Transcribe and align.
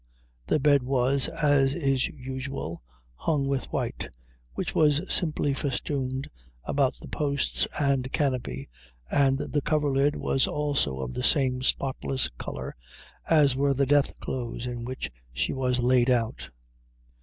The 0.47 0.57
bed 0.59 0.81
was, 0.81 1.27
as 1.27 1.75
is 1.75 2.07
usual, 2.07 2.81
hung 3.13 3.45
with 3.47 3.65
white, 3.71 4.09
which 4.55 4.73
was 4.73 5.03
simply 5.13 5.53
festooned 5.53 6.27
about 6.63 6.95
the 6.97 7.07
posts 7.07 7.67
and 7.79 8.11
canopy, 8.11 8.67
and 9.11 9.37
the 9.37 9.61
coverlid 9.61 10.15
was 10.15 10.47
also 10.47 11.01
of 11.01 11.13
the 11.13 11.21
same 11.21 11.61
spotless 11.61 12.29
color, 12.39 12.75
as 13.29 13.55
were 13.55 13.75
the 13.75 13.85
death 13.85 14.19
clothes 14.19 14.65
in 14.65 14.85
which 14.85 15.11
she 15.31 15.53
was 15.53 15.81
laid 15.81 16.09
out. 16.09 16.49